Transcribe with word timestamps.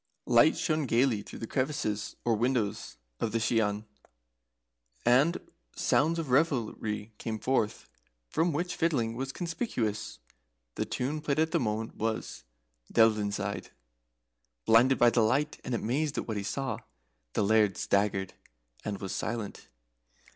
Lights 0.25 0.57
shone 0.57 0.87
gaily 0.87 1.21
through 1.21 1.37
the 1.37 1.45
crevices 1.45 2.15
or 2.25 2.33
windows 2.35 2.97
of 3.19 3.31
the 3.33 3.37
Shian, 3.37 3.85
and 5.05 5.37
sounds 5.75 6.17
of 6.17 6.31
revelry 6.31 7.13
came 7.19 7.37
forth, 7.37 7.87
among 8.35 8.51
which 8.51 8.75
fiddling 8.75 9.15
was 9.15 9.31
conspicuous. 9.31 10.17
The 10.73 10.85
tune 10.85 11.21
played 11.21 11.37
at 11.37 11.51
that 11.51 11.59
moment 11.59 11.97
was 11.97 12.45
"Delvyn 12.91 13.31
side." 13.31 13.69
Blinded 14.65 14.97
by 14.97 15.11
the 15.11 15.21
light, 15.21 15.59
and 15.63 15.75
amazed 15.75 16.17
at 16.17 16.27
what 16.27 16.35
he 16.37 16.41
saw, 16.41 16.79
the 17.33 17.43
Laird 17.43 17.77
staggered, 17.77 18.33
and 18.83 18.97
was 18.99 19.13
silent. 19.13 19.67